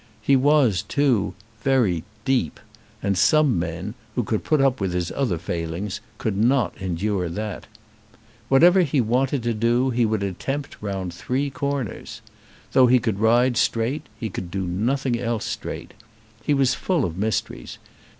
He 0.23 0.35
was, 0.35 0.81
too, 0.81 1.35
very 1.63 2.03
"deep", 2.25 2.59
and 3.03 3.15
some 3.15 3.59
men, 3.59 3.93
who 4.15 4.23
could 4.23 4.43
put 4.43 4.59
up 4.59 4.81
with 4.81 4.93
his 4.93 5.11
other 5.11 5.37
failings, 5.37 6.01
could 6.17 6.35
not 6.35 6.75
endure 6.79 7.29
that. 7.29 7.67
Whatever 8.49 8.81
he 8.81 8.99
wanted 8.99 9.43
to 9.43 9.53
do 9.53 9.91
he 9.91 10.07
would 10.07 10.23
attempt 10.23 10.75
round 10.81 11.13
three 11.13 11.51
corners. 11.51 12.21
Though 12.71 12.87
he 12.87 12.97
could 12.97 13.19
ride 13.19 13.57
straight, 13.57 14.07
he 14.19 14.29
could 14.31 14.49
do 14.49 14.61
nothing 14.65 15.19
else 15.19 15.45
straight. 15.45 15.93
He 16.41 16.55
was 16.55 16.73
full 16.73 17.05
of 17.05 17.15
mysteries. 17.15 17.77